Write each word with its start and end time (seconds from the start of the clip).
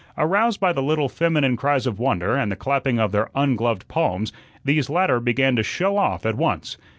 Aroused 0.17 0.59
by 0.59 0.73
the 0.73 0.81
little 0.81 1.07
feminine 1.07 1.55
cries 1.55 1.85
of 1.85 1.99
wonder 1.99 2.35
and 2.35 2.51
the 2.51 2.55
clapping 2.55 2.97
of 2.99 3.11
their 3.11 3.29
ungloved 3.35 3.87
palms, 3.87 4.33
these 4.65 4.89
latter 4.89 5.19
began 5.19 5.55
to 5.57 5.61
show 5.61 5.95
off 5.95 6.25
at 6.25 6.33
once. 6.33 6.75